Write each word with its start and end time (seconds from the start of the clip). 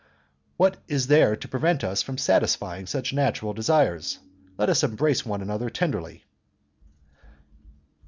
"What 0.57 0.77
is 0.87 1.05
there 1.05 1.35
to 1.35 1.47
prevent 1.47 1.83
us 1.83 2.01
from 2.01 2.17
satisfying 2.17 2.87
such 2.87 3.13
natural 3.13 3.53
desires? 3.53 4.17
Let 4.57 4.67
us 4.71 4.83
embrace 4.83 5.27
one 5.27 5.43
another 5.43 5.69
tenderly." 5.69 6.23